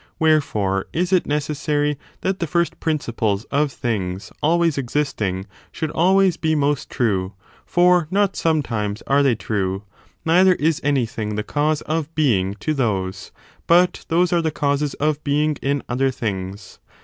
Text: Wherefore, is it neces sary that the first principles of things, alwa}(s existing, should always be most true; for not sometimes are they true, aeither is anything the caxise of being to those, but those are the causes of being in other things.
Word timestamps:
Wherefore, 0.17 0.87
is 0.93 1.13
it 1.13 1.25
neces 1.27 1.57
sary 1.57 1.95
that 2.21 2.39
the 2.39 2.47
first 2.47 2.79
principles 2.79 3.43
of 3.51 3.71
things, 3.71 4.31
alwa}(s 4.41 4.75
existing, 4.75 5.45
should 5.71 5.91
always 5.91 6.37
be 6.37 6.55
most 6.55 6.89
true; 6.89 7.33
for 7.67 8.07
not 8.09 8.35
sometimes 8.35 9.03
are 9.05 9.21
they 9.21 9.35
true, 9.35 9.83
aeither 10.25 10.55
is 10.59 10.81
anything 10.83 11.35
the 11.35 11.43
caxise 11.43 11.83
of 11.83 12.15
being 12.15 12.55
to 12.61 12.73
those, 12.73 13.31
but 13.67 14.05
those 14.07 14.33
are 14.33 14.41
the 14.41 14.49
causes 14.49 14.95
of 14.95 15.23
being 15.23 15.55
in 15.61 15.83
other 15.87 16.09
things. 16.09 16.79